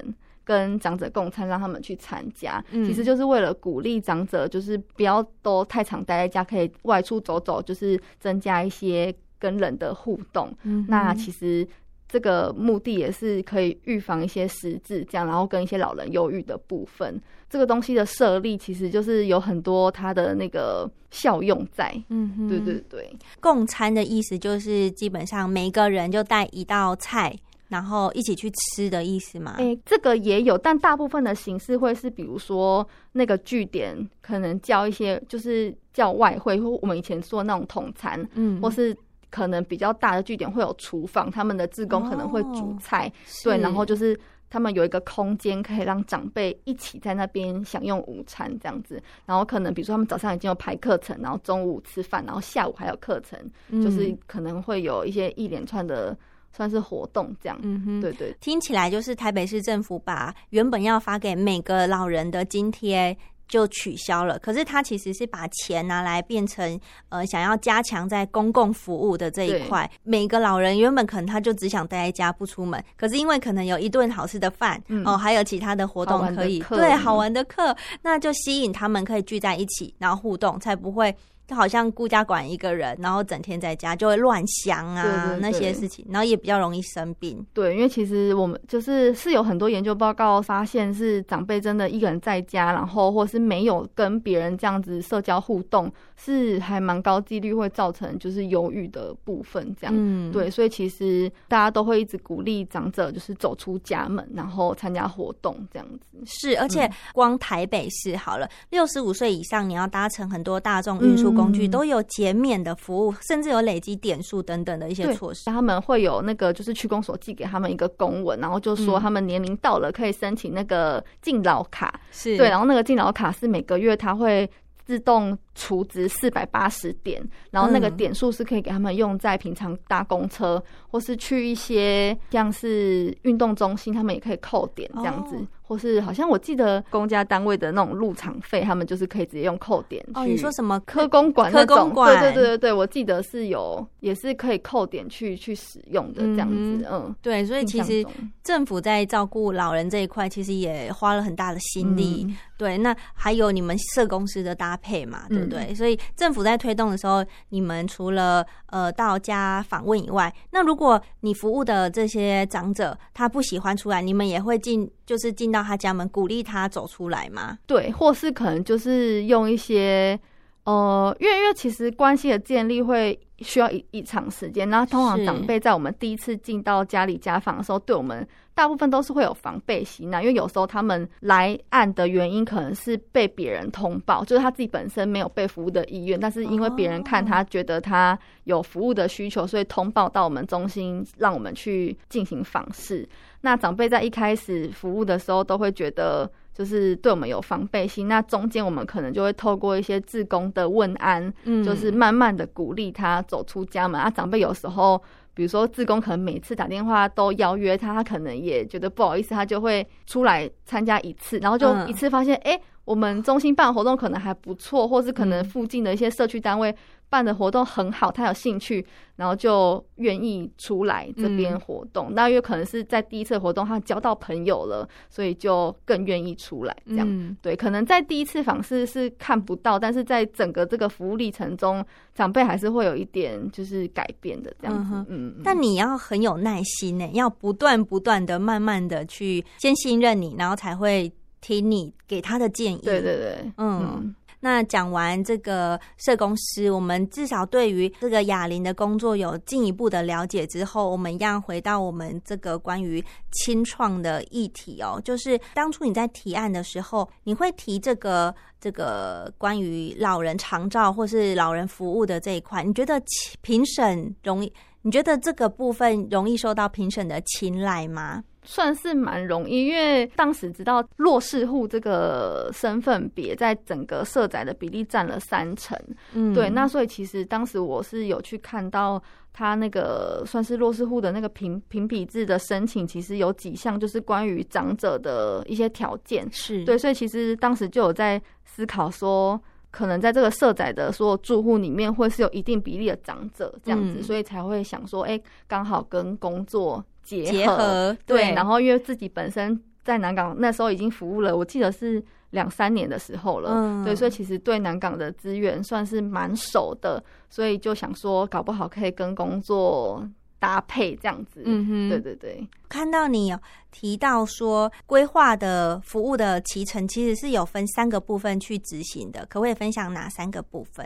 [0.47, 10.49] 跟长者共餐，让他们去参加，嗯其实就是为了鼓励长者，就是不要都太常待在家，可以外出走走，就是增加一些跟人的互动。
[10.63, 11.67] 嗯那其实
[12.09, 17.21] 这个目的也是可以预防一些失智，这样，然后跟一些老人忧郁的部分。
[17.49, 21.93] 这个东西的设立，其实就是有很多它的那个效用在。
[22.09, 27.37] 嗯哼对对对，共餐的意思就是基本上每个人就带一道菜，
[27.69, 29.55] 然后一起去吃的意思吗？
[29.59, 38.61] 诶、这个也有，但大部分的形式会是，比如说那个据点可能叫一些，就是叫外汇，或我们以前做那种统餐，嗯。
[38.61, 38.97] 或是
[39.31, 53.39] 可能比较大的据点会有厨房，他们的志工可能会煮哦菜，对，然后就是他们有一个空间可以让长辈一起在那边享用午餐这样子，然后可能比如说他们早上已经有排课程，然后中午吃饭，然后下午还有课程，
[53.83, 54.19] 就是嗯。
[54.27, 56.17] 可能会有一些一连串的
[56.57, 58.35] 算是活动这样，嗯哼，对对。
[58.41, 63.17] 听起来就是台北市政府把原本要发给每个老人的津贴
[63.47, 69.89] 就取消了，可是他其实是把钱拿来变成呃想要加强在公共服务的这一块。
[70.03, 75.07] 每个老人原本可能他就只想待在家不出门，可是因为可能有一顿好吃的饭、嗯。
[75.07, 76.99] 哦，还有其他的活动可以课对嗯。
[76.99, 81.15] 好玩的课，那就吸引他们可以聚在一起，然后互动，才不会。
[81.47, 87.45] 就好像孤家管一个人，然后整天在家就会乱想啊对对那些事情，然后也比较容易生病。
[87.53, 99.95] 对，因为其实我们就是是有很多研究报告发现，是长辈真的一个人在家，然后或是没有跟别人这样子社交互动，是还蛮高几率会造成就是忧郁的部分这样。
[99.97, 106.19] 嗯，对，所以其实大家都会一直鼓励长者就是走出家门，然后参加活动这样子。
[106.25, 115.45] 是，而嗯且光台北市好了，六十五岁以上，你要搭乘很多大众运输工具，嗯都有减免的服务，甚至有累积点数等等的一些措施。
[115.51, 122.01] 他们会有那个就是区公所寄给他们一个公文，然后就说嗯他们年龄到了可以申请那个敬老卡。
[122.11, 124.51] 是对，然后那个敬老卡是每个月它会
[124.85, 127.97] 自动储值四百八十点，然后那个嗯。
[127.97, 135.47] 点数是可以给他们用在平常搭公车，或是去一些像是运动中心，他们也可以扣点这样子，哦。
[135.69, 140.01] 或是好像我记得公家单位的那种入场费，他们就是可以直接用扣点。
[140.15, 140.79] 哦，你说什么？
[140.87, 142.21] 科公馆科那种，公馆。
[142.21, 147.13] 对对对对对，我记得是有，也是可以扣点去去使用的这样嗯子，嗯。
[147.21, 148.07] 对，所以其实
[148.45, 152.25] 政府在照顾老人这一块，其实也花了很大的心力。
[152.29, 152.37] 嗯。
[152.57, 155.75] 对，那还有你们社公司的搭配嘛，对不嗯对？
[155.75, 167.59] 所以政府在推动的时候，你们除了呃到家访问以外，那如果你服务的这些长者他不喜欢出来，你们也会进，就是进到他家门，鼓励他走出来吗？
[167.67, 170.19] 对，或是可能就是用一些
[170.65, 178.27] 呃，因为因为其实关系的建立会需要一一长时间，那通常长辈在我们第一次进到家里家访的时候，对我们
[178.57, 193.07] 大部分都是会有防备心啊，因为有时候他们来案的原因可能是被别人通报，就是他自己本身没有被服务的意愿，但是因为别人看他觉得他有服务的需求，所以通报到我们中心，让我们去进行访视。
[193.43, 198.09] 那长辈在一开始服务的时候，都会觉得就是对我们有防备心。
[198.09, 204.01] 那中间我们可能就会透过一些志工的问安，嗯就是慢慢的鼓励他走出家门。
[204.01, 204.97] 啊，长辈有时候，
[205.35, 216.75] 比如说志工可能每次打电话都邀约他，他可能也觉得不好意思，他就会出来参加一次，然后就嗯一次发现，哎、我们中心办活动可能还不错，或是可能嗯附近的一些社区单位
[217.09, 222.13] 办的活动很好，他有兴趣，然后就愿意出来这边嗯活动。
[222.13, 227.07] 那因为可能是在第一次活动他交到朋友了，所以就更愿意出来这样。
[227.09, 234.83] 嗯对，可能在第一次访视是看不到，但是在整个这个服务历程中，长辈还是会有一点就是改变的这样子。
[234.83, 242.81] 嗯哼嗯嗯但你要很有耐心呢，要不断不断的、慢慢的去先信任你，然后才会听你给他的建议。
[242.83, 255.01] 对对对，嗯那讲完这个社工师，我们至少对于这个哑铃的工作有进一步的了解之后，我们一样回到我们这个关于清创的议题哦。
[255.05, 263.03] 就是当初你在提案的时候，你会提这个这个关于老人长照或是老人服务的这一块，你觉得
[263.41, 264.53] 评审容易？
[264.83, 268.23] 你觉得这个部分容易受到评审的青睐吗？
[268.47, 275.79] 算是蛮容易，因为当时知道弱势户这个身份别在整个社宅的比例占了三成，
[276.13, 276.33] 嗯。
[276.33, 286.65] 对，那所以其实当时我是有去看到他那个算是弱势户的那个评评比制的申请，其实有几项就是关于长者的一些条件，是。
[286.65, 289.39] 对，所以其实当时就有在思考说，
[289.73, 294.03] 可能在这个社宅的所有住户里面，会是有一定比例的长者这样子，嗯。
[294.03, 310.07] 所以才会想说，哎、刚好跟工作结合，结合对，然后因为自己本身在南港那时候已经服务了，我记得是两三年的时候了，嗯对，所以其实对南港的资源算是蛮熟的，所以就想说，搞不好可以跟工作
[310.39, 312.47] 搭配这样子，嗯哼对对对。
[312.69, 313.39] 看到你有
[313.71, 320.85] 提到说，规划的服务的期程其实是有分三个部分去执行的，可不可以分享哪三个部分？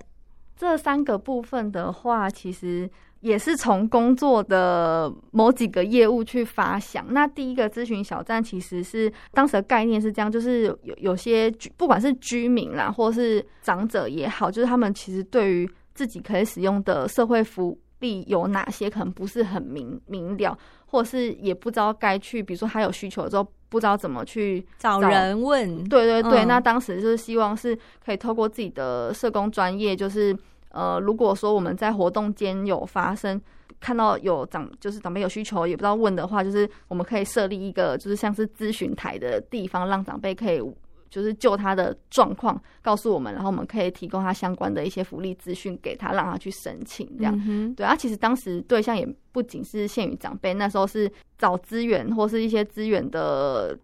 [0.56, 2.88] 这三个部分的话，其实
[3.20, 7.04] 也是从工作的某几个业务去发想。
[7.12, 20.56] 那第一个咨询小站，其实是当时的概念是这样，就是有有些居不管是居民啦，或是长者也好，就是他们其实对于自己可以使用的社会福利有哪些，可能不是很明明了，
[20.86, 30.34] 或是也不知道该去，比如说他有需求的时候，不知道怎么去找人问，对对对，那当时就是希望是可以透过自己的社工专业，就是
[30.70, 33.40] 呃，如果说我们在活动间有发生。
[33.78, 40.60] 看到有长就是长辈有需求，也不知道问的话，就是我们可以设立一个就是像是咨询台的地方，让长辈可以
[41.08, 47.34] 就是就他的状况告诉我们，然后我们可以提供他相关的一些福利资讯给他，让他去申请这样。
[47.48, 53.78] 嗯，对啊，其实当时对象也不仅是限于长辈，那时候是找资源或是一些资源的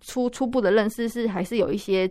[0.00, 2.10] 初初步的认识是还是有一些，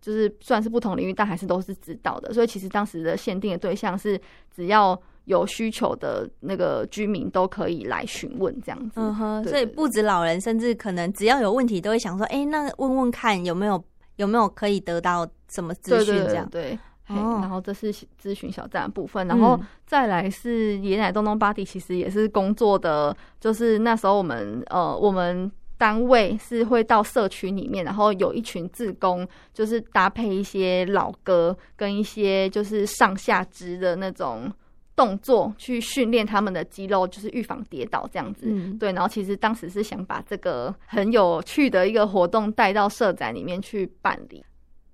[0.00, 2.32] 就是算是不同领域，但还是都是知道的。
[2.32, 4.20] 所以其实当时的限定的对象是
[4.54, 9.00] 只要有需求的那个居民都可以来询问这样子。
[9.48, 13.82] 所以不止老人，甚至可能只要有问题，都会想说，哎、那问问看有没有
[14.16, 16.48] 有没有可以得到什么资讯这样。
[16.50, 34.52] 对然后这是咨询小站的部分，然后嗯再来是爷奶东东巴迪，其实也是工作的，就是那时候我们呃我们单位是会到社区里面，然后有一群志工，就是搭配一些老歌跟一些就是上下肢的那种
[34.94, 38.44] 动作去训练他们的肌肉，就是预防跌倒这样子。
[38.46, 44.44] 嗯，对，然后其实当时是想把这个很有趣的一个活动带到社宅里面去办理。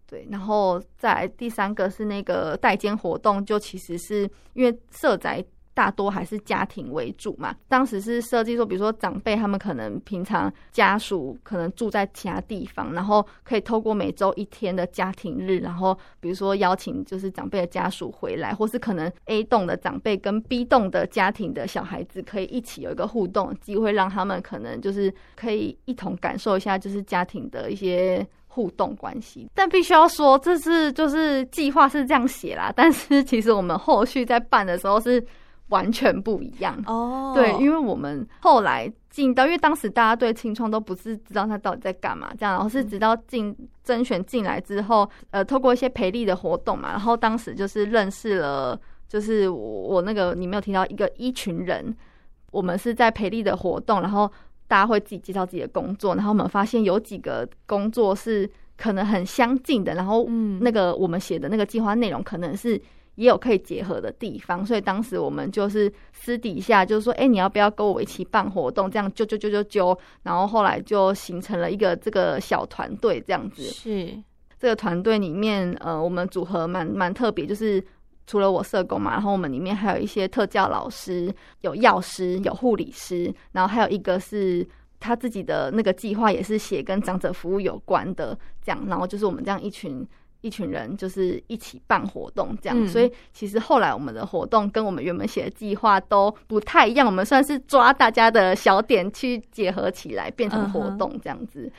[0.09, 5.45] 对，然后再来第三个是那个代间活动，就其实是因为社宅
[5.77, 7.55] 大多还是家庭为主嘛。
[7.69, 28.27] 当时是设计说，比如说长辈他们可能平常家属可能住在其他地方，然后可以透过每周一天的家庭日，然后比如说邀请就是长辈的家属回来，或是可能 A 栋的长辈跟 B 栋的家庭的小孩子可以一起有一个互动机会，让他们可能就是可以一同感受一下就是家庭的一些。
[28.49, 35.23] 互动关系，但必须要说，这是就是计划是这样写啦，但是其实我们后续在办的时候是
[35.69, 36.77] 完全不一样。
[36.87, 51.95] 哦，对，因为我们后来进到，因为当时大家对青创都不是知道他到底在干嘛，这样，然后是直到进甄选进来之后，呃，透过一些培力的活动嘛，然后当时就是认识了，就是我我那个你没有提到一个一群人，
[52.51, 54.31] 我们是在培力的活动，然后
[54.69, 62.81] 大家会自己介绍自己的工作，然后我们发现有几个工作是可能很相近的，然后嗯那个我们写的那个计划内容可能是
[63.17, 68.91] 也有可以结合的地方，所以当时我们就是私底下就是说，哎，你要不要跟我一起办活动？
[68.91, 73.63] 这样揪揪揪揪揪，然后后来就形成了一个这个小团队这样子。
[73.63, 74.23] 是
[74.59, 77.83] 这个团队里面，呃，我们组合蛮蛮特别，就是
[78.27, 84.67] 除了我社工嘛，然后我们里面还有一些特教老师，有药师，有护理师，然后还有一个是
[85.01, 90.07] 他自己的那个计划也是写跟长者服务有关的，这样，然后就是我们这样一群。
[90.47, 97.05] 一群人就是一起办活动这样，所以其实后来我们的活动跟我们原本写的计划都不太一样。
[97.07, 101.71] 我们算是抓大家的小点去结合起来，变成活动这样子。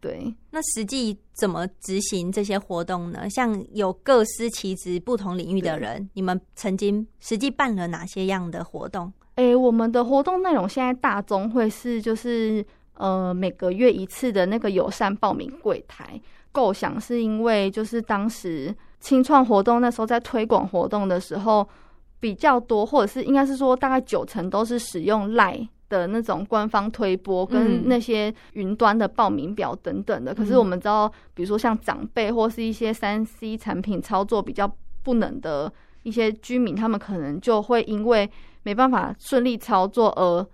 [0.00, 3.28] 对，那实际怎么执行这些活动呢？
[3.28, 9.12] 像有各司其职、不同领域的人，你们曾经实际办了哪些样的活动？
[9.34, 16.18] 诶，我们的活动内容现在大宗会是就是呃每个月一次的那个友善报名柜台。
[16.52, 21.68] 构想是因为就是当时清创活动那时候在推广活动的时候
[22.18, 25.56] 比较多，或者是应该是说大概九成都是使用赖
[25.88, 30.34] 的那种官方推播跟那些云端的报名表等等的。
[30.34, 34.70] 可是我们知道，比如说像长辈或是一些三 C 产品操作比较
[35.02, 38.30] 不能的一些居民，他们可能就会因为
[38.62, 40.46] 没办法顺利操作而。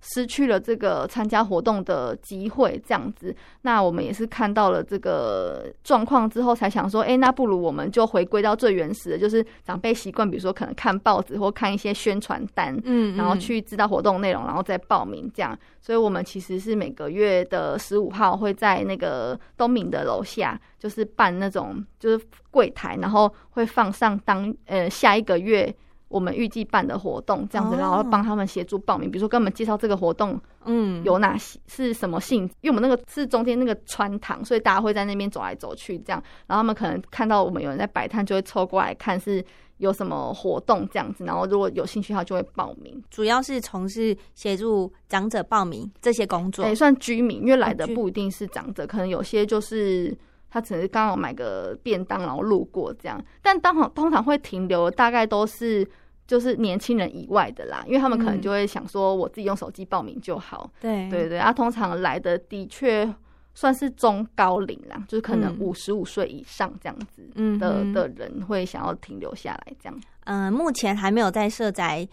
[0.00, 15.58] 失去了这个参加活动的机会，这样子，那我们也是看到了这个状况之后，才想说，哎，那不如我们就回归到最原始的，就是长辈习惯，比如说可能看报纸或看一些宣传单，嗯，然后去知道活动内容，然后再报名这样。
[15.80, 25.74] 所以我们其实是每个月的十五号会在那个东明的楼下，就是办那种就是柜台，然后会放上当呃下一个月。
[26.10, 32.42] 我们预计办的活动这样子，然后帮他们协助报名，比如说跟我们介绍这个活动，嗯，有哪些是什么性？
[32.62, 39.42] 因为我们那个是中间那个穿堂，所以大家会在那边走来走去这样，然后他们可能看到我们有人在摆摊，就会凑过来看是
[39.78, 43.00] 有什么活动这样子，然后如果有兴趣，他就会报名。
[43.08, 50.12] 主要是从事协助长者报名这些工作，也算居民，因为来的不一定是长者，可能有些就是
[50.50, 55.88] 他只是刚好买个便当，然后路过这样，但当好通常会停留，大概都是。
[56.26, 60.70] 就是年轻人以外的啦，因为他们可能就会想说，我自己用手机报名就好。
[60.80, 63.12] 对对对，啊，通常来的的确
[63.52, 70.00] 算是中高龄啦，就是可能五十五岁以上这样子的的人会想要停留下来这样。
[70.26, 72.08] 嗯，目前还没有在社宅。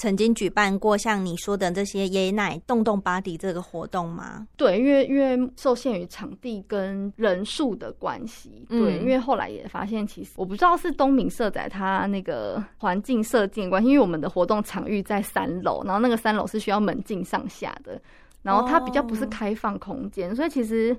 [0.00, 4.48] 曾经举办过像你说的这些爷爷奶动动巴迪这个活动吗？
[4.56, 18.00] 对，因为因为受限于场地跟人数的关系，对，因为后来也发现，其实我不知道是东明社仔他那个环境设计关系，因为我们的活动场域在三楼，然后那个三楼是需要门禁上下的，
[18.40, 20.96] 然后它比较不是开放空间，所以其实。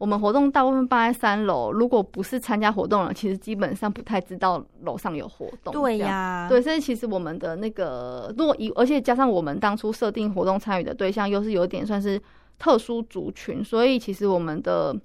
[0.00, 5.74] 我们活动大部分办在三楼，如果不是参加活动了，其实基本上不太知道楼上有活动。
[5.74, 12.18] 对呀，对，所以其实我们的那个，如果以而且加上我们当初设定活动参与的对象又是有点算是
[12.58, 14.96] 特殊族群，所以其实我们的。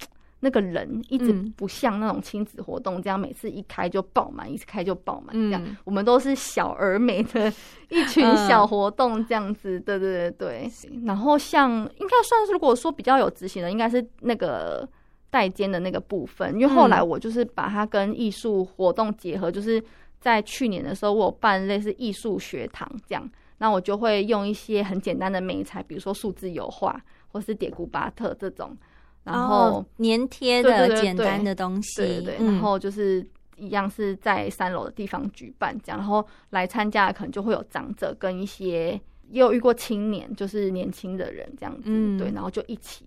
[0.45, 5.75] 那个人一直不像那种亲子活动这样，每次一开就爆满，一开就爆满这样。
[5.83, 7.51] 我们都是小而美的
[7.89, 10.71] 一群小活动这样子，对对对对。
[11.03, 14.87] 然后像应该算是如果说比较有执行的，应该是那个
[15.31, 19.83] 代间的那个部分，因为后来我就是把它跟艺术活动结合，就是
[20.21, 23.27] 在去年的时候，我办类似艺术学堂这样，
[23.57, 28.77] 那我就会用一些很简单的美材，比如说数字油画或是叠古巴特这种。
[29.25, 33.25] 然后粘贴的简单的东西，对对，然后就是
[33.57, 38.91] 一样是在三楼的地方举办这样，然后来参加的可能就会有长者跟一些
[39.29, 43.05] 也有遇过青年，就是年轻的人这样子，对，然后就一起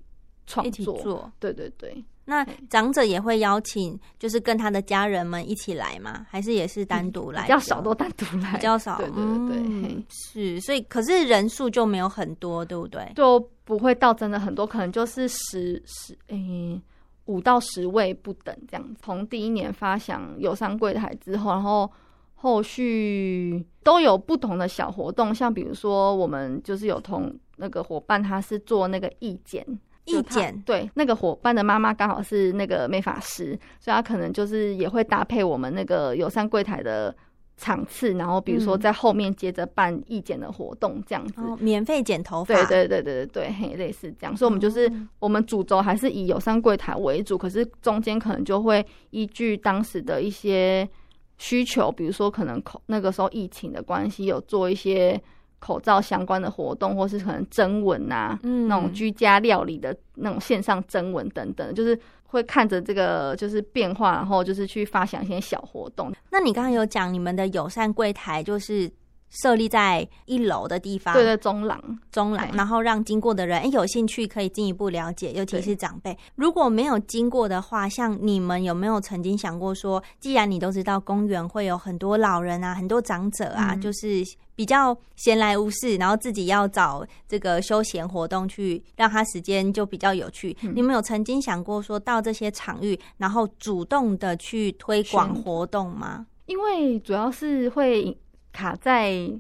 [0.49, 2.03] 创作，对对对。
[2.25, 6.27] 那长者也会邀请，就是跟他的家人们一起来吗？
[6.29, 7.43] 还是也是单独来？
[7.43, 8.99] 比较少，都单独来，比较少。
[8.99, 13.11] 对对对，是，所以可是人数就没有很多，对不对？
[13.15, 16.79] 就不会到真的很多，可能就是十十诶
[17.25, 18.97] 五到十位不等这样。
[19.03, 21.91] 从第一年发想友商柜台之后，然后
[22.35, 29.67] 后续都有不同的小活动，像比如说我们就是有同那个伙伴，他是做那个意见。
[30.09, 37.15] 意见对那个伙伴的妈妈刚好是那个美发师，所以他可能就是也会搭配我们那个友善柜台的
[37.57, 44.37] 场次，然后比如说在后面接着办义剪的活动这样子，免费剪头发，对对对对对对，嘿，类似这样。
[44.37, 50.89] 所以我们就是我们主轴还是以友善柜台为主，可是中间可能就会依据当时的一些
[51.37, 55.21] 需求，比如说可能口那个时候疫情的关系，有做一些。
[55.59, 66.13] 口罩相关的活动，或是可能征文啊，那种居家料理的那种线上征文等等，就是会看着这个就是变化，然后就是去发想一些小活动。
[66.31, 68.91] 那你刚刚有讲你们的友善柜台就是
[69.31, 71.99] 设立在一楼的地方，对对，中廊。
[72.11, 76.17] 中廊，然后让经过的人，哎，有兴趣可以进一步了解，尤其是长辈。
[76.35, 83.81] 如果没有经过的话，像你们有没有曾经想过说，既然你都知道公园会有很多老人啊，很多长者啊，嗯。
[83.81, 84.25] 就是
[84.55, 90.57] 比较闲来无事，然后自己要找这个休闲活动去让他时间就比较有趣。
[90.63, 90.73] 嗯。
[90.75, 96.27] 你们有曾经想过说到这些场域，然后主动的去推广活动吗？
[96.47, 98.17] 因为主要是会
[98.53, 99.31] 卡在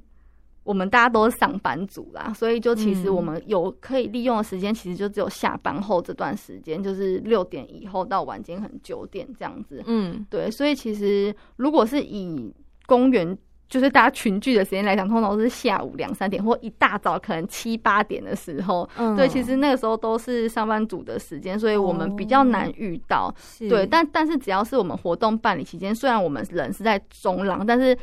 [0.64, 9.82] 我们大家都是上班族啦，所以就其实嗯我们有可以利用的时间，其实就只有下班后这段时间，就是六点以后到晚间可能九点这样子。
[9.86, 12.54] 嗯对，所以其实如果是以
[12.86, 13.36] 公园
[13.66, 18.88] 就是大家群聚的时间来讲，通常都是下午两三点或一大早可能七八点的时候。
[18.96, 23.34] 嗯对，其实那个时候都是上班族的时间，所以我们比较难遇到。
[23.38, 27.96] 是对，但但是只要是我们活动办理期间，虽然我们人是在中廊，但是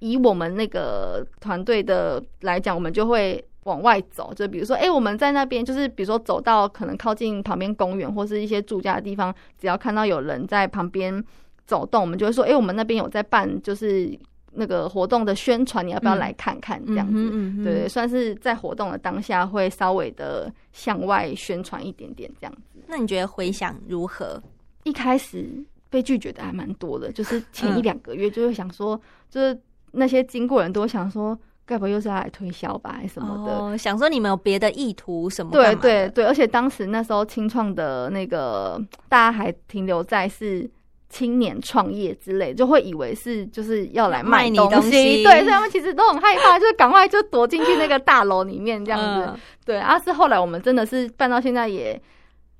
[0.00, 4.32] 以我们那个团队的来讲，我们就会往外走。
[4.34, 11.22] 就比如说，哎、我们在那边，就是比如说走到可能靠近旁边公园或是一些住家的地方，只要看到有人在旁边
[11.66, 14.16] 走动，我们就会说，哎、我们那边有在办，就是
[14.52, 16.84] 那个活动的宣传，你要不要嗯来看看？
[16.86, 17.12] 这样子。
[17.14, 22.80] 嗯哼嗯对对，算是在活动的当下会稍微的向外宣传一点点这样子。
[22.86, 24.42] 那你觉得回想如何？
[24.84, 25.46] 一开始
[25.90, 29.60] 被拒绝的还蛮多的，就是前一嗯两个月就会想说，就是
[29.92, 33.52] 那些经过人都想说，该不会又是要来推销吧，什么的。
[33.52, 35.74] 哦，想说你们有别的意图什么对？
[35.76, 40.68] 对对，而且当时那时候清创的那个，大家还停留在是
[41.08, 49.30] 青年创业之类，就会以为是就是要来卖你东东西对，所以他们其实都很害怕， 就是赶快就躲进去那个大楼里面这样子。
[49.30, 52.00] 嗯对，啊是后来我们真的是办到现在，也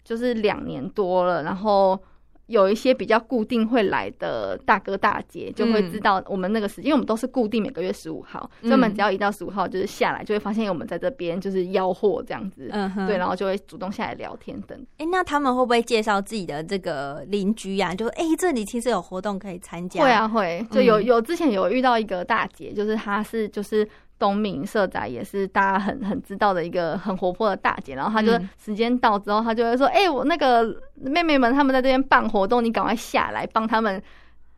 [0.05, 1.99] 就是两年多了，然后
[2.49, 12.69] 有一些比较固定会来的大哥大姐，就会嗯知道我们那个时间，因为我们都是固定每个月十五号，所以我们只要一到十五号就是下来，就会发现我们在这边就是吆喝这样子。
[13.07, 14.79] 对，然后就会主动下来聊天等。
[14.97, 20.03] 哎、那他们会不会介绍自己的这个邻居呀、就哎、诶这里其实有活动可以参加。
[20.03, 23.87] 会，啊，会就有嗯有之前有遇到一个大姐，就是她是就是
[24.19, 27.95] 东明社宅，也是大家很很知道的一个很活泼的大姐。
[27.95, 30.65] 然后她就嗯时间到之后，她就会说：“哎、我那个
[30.95, 34.03] 妹妹们他们在这边办活动，你赶快下来帮他们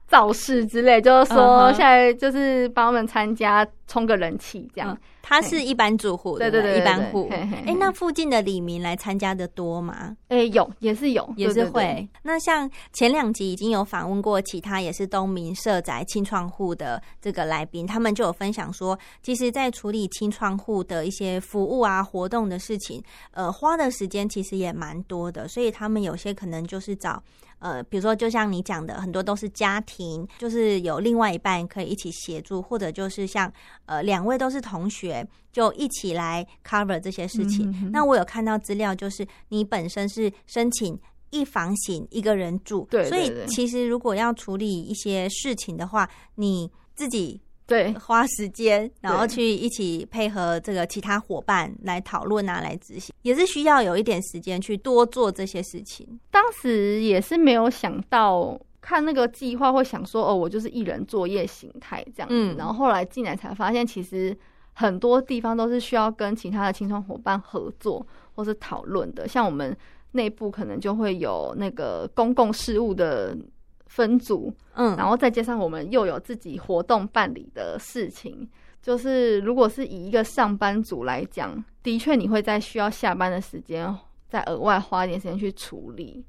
[0.06, 4.90] 造势之类，就是嗯说哼下来就是帮他们参加，冲个人气这样。
[4.90, 4.98] 嗯
[5.30, 7.28] 他是一般住户，对对对一般户。
[7.30, 10.16] 哎、嘿那附近的李明来参加的多吗？
[10.26, 12.08] 哎、有也是有，也是会。
[12.20, 23.00] 那像前两集已经有访问过其他也是东明社宅清创户的这个来宾，他们就有分享说，其实，在处理清创户的一些服务啊、活动的事情，
[23.30, 27.22] 呃，花的时间其实也蛮多的，所以他们有些可能就是找。
[27.60, 33.52] 呃，比如说，就像你讲的，很多都是家庭，就是有另外一半可以一起协助，或者就是像
[33.84, 35.19] 呃两位都是同学，
[35.52, 37.70] 就一起来 cover 这些事情。
[37.70, 40.98] 嗯哼哼那我有看到资料，就是你本身是申请
[41.30, 56.04] 一房型一个人住，对所以其实如果要处理一些事情的话，你自己对花时间，然后去一起配合这个其他伙伴来讨论啊，来执行，也是需要有一点时间去多做这些事情。
[56.32, 64.36] 当时也是没有想到看那个计划会想说哦，我就是一人作业形态这样子，嗯然后后来进来才发现，其实
[64.80, 69.76] 很多地方都是需要跟其他的青创伙伴合作或是讨论的，像我们
[70.12, 73.36] 内部可能就会有那个公共事务的
[73.84, 78.48] 分组，嗯，然后再加上我们又有自己活动办理的事情，
[78.80, 83.94] 就是如果是以一个上班族来讲，的确你会在需要下班的时间
[84.30, 86.24] 再额外花一点时间去处理，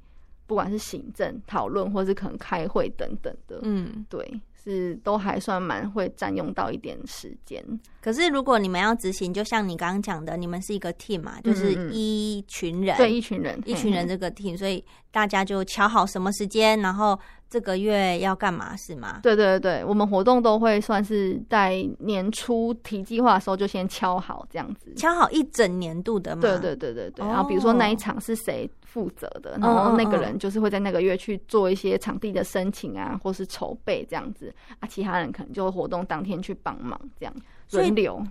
[0.46, 7.64] 不管是行政讨论或是可能开会等等的，嗯，对，是都还算蛮会占用到一点时间。
[8.00, 17.16] 可是如果你们要执行，就像你刚刚讲的，你们是一个 team 嘛，就是一群人，对，一群人，一群人这个 team，所以大家就敲好什么时间，然后
[17.48, 19.20] 这个月要干嘛是吗？
[19.22, 24.92] 对对对，我们活动都会算是在年初提计划的时候就先敲好这样子。
[24.96, 26.40] 敲好一整年度的嘛。
[26.40, 37.34] 对对对对对，哦然后比如说那一场是谁负责的，然后那个人就是会在那个月去做一些场地的申请啊，或是筹备这样子啊，其他人可能就会活动当天去帮忙这样
[37.72, 38.24] 轮流。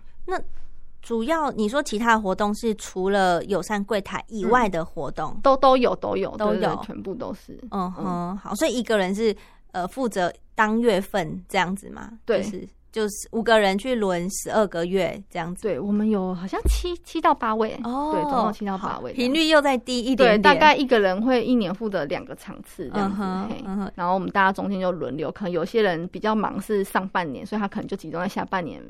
[1.02, 7.60] 主要你说其他的活动是除了友善柜台以外的活动，都都有都有都对对对有全部都是。
[7.72, 9.36] 嗯哼，好，所以一个人是
[9.72, 12.12] 呃负责当月份这样子嘛？
[12.26, 12.41] 对。
[12.41, 15.62] 就是就是五个人去轮十二个月这样子。
[15.62, 23.22] 对，我们有好像七七到八位，哦，对，总共七到八位，频率又再低一点对，点，大概一个人会一年负责两个场次这样子，
[23.66, 23.91] 嗯哼。
[23.95, 28.84] 然后我们大家中间就轮流，可能有些人比较忙是上半年，所以他可能就集中在下半年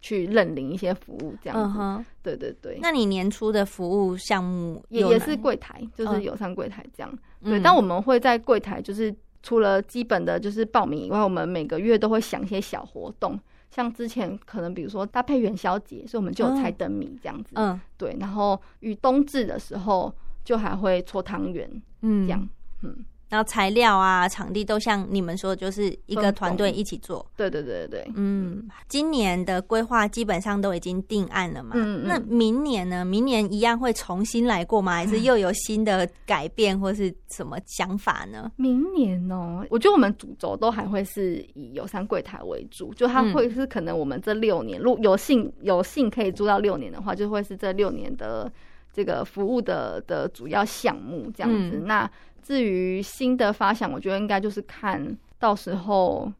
[0.00, 2.04] 去认领一些服务这样子。
[2.22, 7.10] 对对对，那你年初的服务项目也也是柜台，就是嗯友善柜台这样。
[7.42, 13.38] 对，嗯但我们会在柜台就是除了基本的就是报名以外，我们每个月都会想一些小活动。
[13.70, 17.50] 像之前可能比如说搭配元宵节，所以我们就有猜灯谜这样子。
[17.54, 21.70] 嗯对，然后与冬至的时候就还会搓汤圆
[22.00, 22.48] 嗯这样。
[22.82, 27.24] 嗯，然后材料啊、场地都像你们说，就是一个分团队一起做。
[27.36, 28.12] 对对对对对。
[28.16, 31.72] 嗯，今年的规划基本上都已经定案了嘛。
[31.74, 33.04] 嗯嗯那明年呢？
[33.04, 34.92] 明年一样会重新来过吗？
[34.94, 38.50] 还是又有新的改变或是什么想法呢？
[38.56, 48.50] 明年哦，我觉得我们主轴都还会是以友善柜台为主，就它嗯会是可能我们这六年，如果有幸有幸可以做到六年的话，就会是这六年的
[48.98, 51.76] 这个服务的的主要项目这样子。
[51.76, 52.10] 嗯那
[52.42, 56.32] 至于新的发想，我觉得应该就是看到时候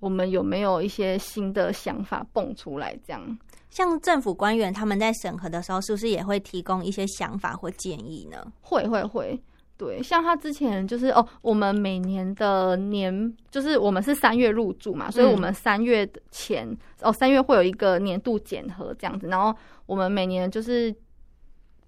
[0.00, 3.38] 我们有没有一些新的想法蹦出来，这样。
[3.70, 8.52] 像政府官员他们在审核的时候，是不是也会提供一些想法或建议呢？
[8.62, 9.40] 会会会，
[9.76, 16.66] 对，像他之前就是哦，我们每年的年就是我们是三月入住嘛，所以嗯我们三月的前、
[17.02, 20.92] 哦三月会有一个年度检核这样子，然后我们每年就是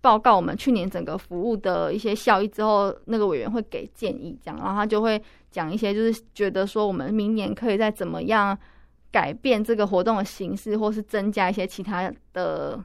[0.03, 8.59] 报告我们去年整个服务的一些效益之后，那个委员会给建议这样，然后他就会讲一些就是觉得说我们明年可以再怎么样
[9.11, 12.85] 改变这个活动的形式，或是增加一些其他的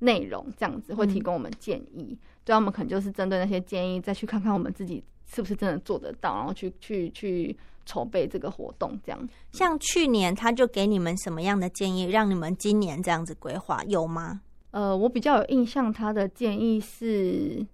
[0.00, 2.16] 内容，这样子会提供我们建议。
[2.44, 7.56] 对，我们可能就是针对那些建议，再去看看我们自己是不是真的做得到，然后去去去
[7.86, 9.28] 筹备这个活动，这样。
[9.52, 14.42] 像去年他就给你们什么样的建议，让你们今年这样子规划有吗？
[14.70, 17.66] 呃，我比较有印象，他的建议是，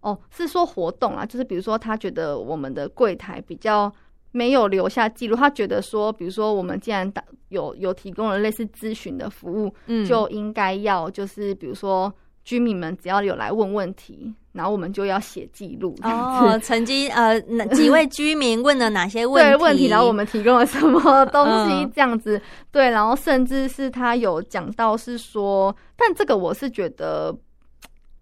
[0.00, 3.92] 哦，是说活动啊，就是比如说他觉得我们的柜台比较
[4.32, 10.06] 没有留下记录，他觉得说，比如说我们既然打有有提供了类似咨询的服务，嗯。
[10.06, 12.12] 就应该要就是比如说
[12.44, 15.94] 居民们只要有来问问题，然后我们就要写记录。
[16.02, 19.50] 哦，曾经呃，哪 几位居民问了哪些问题？
[19.50, 22.40] 对问题，然后我们提供了什么东西嗯这样子，
[22.70, 27.34] 对，然后甚至是他有讲到是说，但这个我是觉得，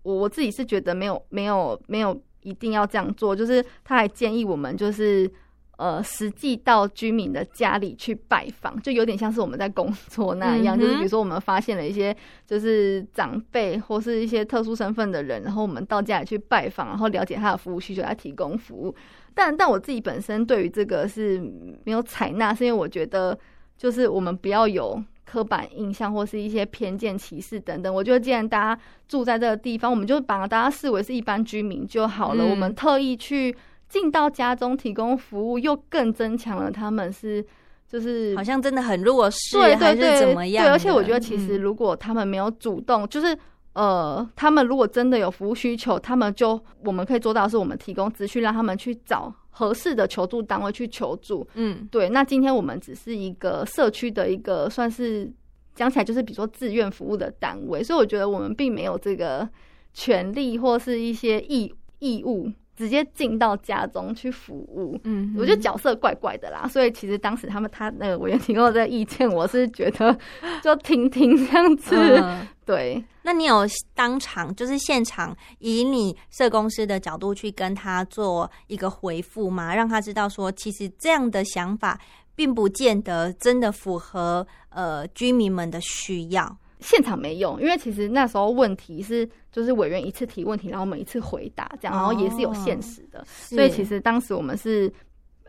[0.03, 5.31] 我我自己是觉得没有没有没有一定要这样做，就是他还建议我们就是。
[5.79, 10.77] 呃，实际到居民的家里去拜访，就有点像是我们在工作那样。
[10.77, 12.15] 嗯就是比如说，我们发现了一些
[12.45, 18.93] 就是长辈或是一些特殊身份的人，然后我们到家里去拜访，然后了解他的服务需求，来提供服务。
[19.35, 21.39] 但但我自己本身对于这个是
[21.85, 23.39] 没有采纳，是因为我觉得
[23.77, 27.95] 就是我们不要有刻板印象或是一些偏见、歧视等等。
[27.95, 32.43] 我觉得既然大家住在这个地方，我们就把大家视为是一般居民就好了。
[32.43, 33.55] 嗯我们特意去
[33.89, 37.45] 进到家中提供服务，又更增强了他们是
[37.89, 40.65] 就是好像真的很弱势，对还是对对，怎么样？
[40.65, 43.37] 对，而且我觉得其实嗯如果他们没有主动，就是
[43.73, 51.47] 呃，他们如果真的有服务需求，他们就我们可以做到是，我们提供资讯，让他们去找合适的求助单位去求助。
[51.55, 55.31] 嗯对，那今天我们只是一个社区的一个算是
[55.75, 59.49] 讲起来就是比如说自愿服务的单位，所以我觉得我们并没有这个
[59.95, 64.97] 权利或是一些义义务直接进到家中去服务。
[65.03, 70.17] 嗯，我觉得角色怪怪的啦，所以其实当时他们他那个委员提供的这个意见，我是觉得
[70.63, 79.75] 就听听这样子，嗯对，那你有当场就是现场以你社公司的角度去跟他做一个回复吗？
[79.75, 81.99] 让他知道说，其实这样的想法
[82.37, 86.57] 并不见得真的符合呃居民们的需要。
[86.81, 94.93] 现场没用，因为其实那时候问题是就是委员一次提问题，然后我们一次回答这样，然后也是有限时的，所以其实当时我们是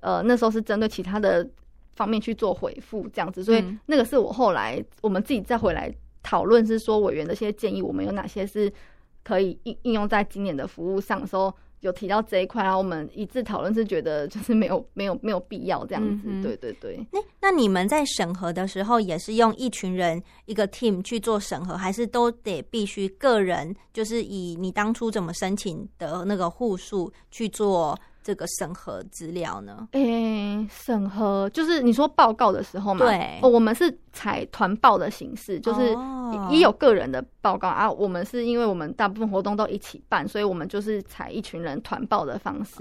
[0.02, 1.48] 呃那时候是针对其他的
[1.96, 3.80] 方面去做回复这样子，所以嗯。
[3.86, 8.72] 那个是我后来我们自己再回来讨论，是说委员的一些建议，我们有哪些是
[9.24, 11.54] 可以应应用在今年的服务上的时候。
[11.82, 17.00] 有提到这一块，然后我们一致讨论是觉得就是没有没有没有必要这样子，对对对。
[17.12, 29.88] 那那你们在审核的时候，也是用一群人一个 team 去做审核，还是都得必须个人，就是以你当初怎么申请的那个户数去做这个审核资料呢？
[29.92, 33.06] 诶，审核就是你说报告的时候嘛？
[33.06, 35.96] 对，哦，我们是采团报的形式，就是
[36.52, 37.90] 也有个人的报告啊。
[37.90, 42.80] 我们是因为我们大部分活动都一起办，所以我们就是采一群人团报的方式。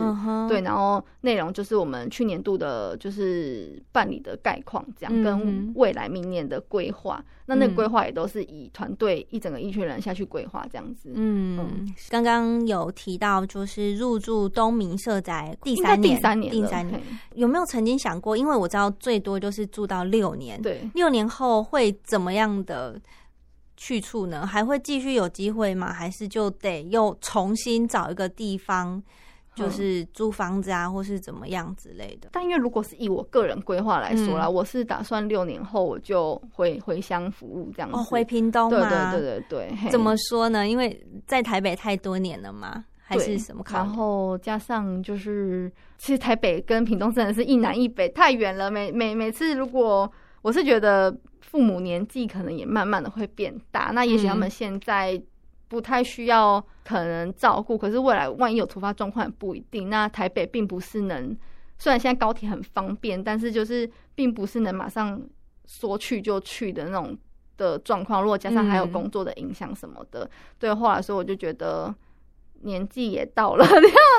[0.48, 7.24] 对，然后内容就是我们去年度的，就是办理的概况，这样跟未来明年的规划。
[7.50, 11.10] 那那个规划也都是以团队一整个一群人下去规划这样子。
[11.14, 17.02] 嗯，刚刚有提到就是入住东明社宅第三年，第三年，第三年，
[17.36, 18.36] 有没有曾经想过？
[18.36, 23.00] 因为我知道最多就是住到六年，对，六年后会怎么样的
[23.78, 24.46] 去处呢？
[24.46, 25.90] 还会继续有机会吗？
[25.90, 29.02] 还是就得又重新找一个地方？
[29.58, 32.28] 就是租房子啊，或是怎么样之类的。
[32.32, 37.96] 但因为如果是以我个人规划来说啦，我是打算六年后我就回回乡服务这样子。
[37.96, 39.10] 哦，回屏东吗？
[39.12, 39.90] 对对对对。
[39.90, 40.66] 怎么说呢？
[40.68, 43.64] 因为在台北太多年了嘛，还是什么？
[43.72, 48.70] 然后加上就是，其实台北跟屏东真的是一南一北，太远了。
[48.70, 50.10] 每每每次如果
[50.42, 55.20] 我是觉得父母年纪可能也慢慢的会变大，那也许他们现在。
[55.68, 59.90] 不太需要可能照顾，可是未来万一有突发状况也不一定。
[59.90, 61.36] 那台北并不是能，
[61.78, 65.22] 虽然现在高铁很方便，但是就是并不是能马上
[65.66, 67.16] 说去就去的那种
[67.58, 68.22] 的状况。
[68.22, 71.94] 如果加上还有工作的影响什么的，对后来说我就觉得
[72.62, 73.66] 年纪也到了，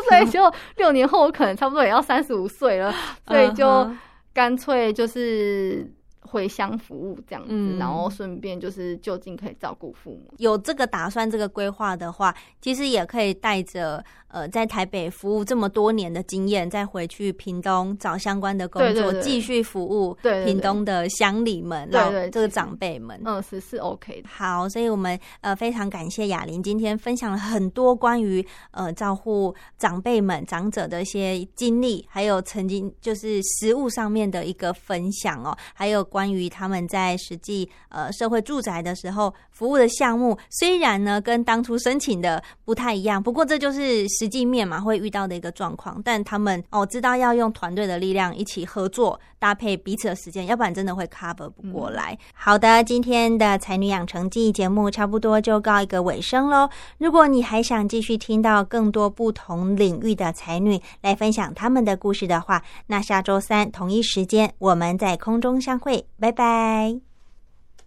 [0.08, 2.94] 所以就六年后我可能差不多也要三十五岁了，
[3.28, 3.90] 所以就
[4.34, 5.92] 干脆就是。
[6.30, 10.32] 回乡服务这样子，然后顺便就是就近可以照顾父母。
[10.38, 20.14] 有这个打算、这个规划的话，其实也可以带着呃在台北服务这么多年的经验，再回去屏东找相关的工作，继续服务
[20.46, 23.20] 屏东的乡里们、然后这个长辈们。
[23.26, 24.30] 嗯，是是 OK 的。
[24.30, 36.19] 好，所以我们呃非常感谢雅玲今天分享了很多关于呃照顾长辈们、长者的一些经历，还有曾经就是食物上面的一个分享哦，还有关。
[36.20, 46.02] 关于他们在实际呃社会住宅的时候服务的项目，虽然呢跟当初申请的不太一样，不过这就是实际面嘛会遇到的一个状况。
[46.04, 52.18] 但他们哦知道要用团队的力量一起合作，搭配彼此的时间，要不然真的会 cover 不过来。
[52.34, 56.70] 好的，今天的才女养成记节目差不多就告一个尾声喽。
[56.98, 66.06] 如果你还想继续听到更多不同领域的才女来分享他们的故事的话，那下周三同一时间我们在空中相会。
[66.20, 67.09] 拜拜。